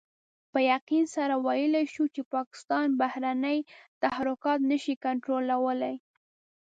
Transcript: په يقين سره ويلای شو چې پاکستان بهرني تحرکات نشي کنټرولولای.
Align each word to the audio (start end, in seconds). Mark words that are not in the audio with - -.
په 0.51 0.59
يقين 0.73 1.05
سره 1.15 1.33
ويلای 1.45 1.85
شو 1.93 2.03
چې 2.15 2.21
پاکستان 2.35 2.85
بهرني 3.01 3.57
تحرکات 4.01 4.59
نشي 4.71 4.95
کنټرولولای. 5.05 5.95